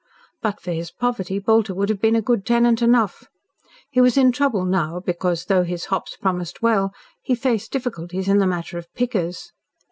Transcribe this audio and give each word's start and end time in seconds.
But 0.41 0.59
for 0.59 0.71
his 0.71 0.89
poverty 0.89 1.37
Bolter 1.37 1.75
would 1.75 1.89
have 1.89 2.01
been 2.01 2.15
a 2.15 2.23
good 2.23 2.43
tenant 2.43 2.81
enough. 2.81 3.27
He 3.91 4.01
was 4.01 4.17
in 4.17 4.31
trouble 4.31 4.65
now 4.65 4.99
because, 4.99 5.45
though 5.45 5.63
his 5.63 5.85
hops 5.93 6.17
promised 6.19 6.63
well, 6.63 6.91
he 7.21 7.35
faced 7.35 7.71
difficulties 7.71 8.27
in 8.27 8.39
the 8.39 8.47
matter 8.47 8.79
of 8.79 8.91
"pickers." 8.95 9.51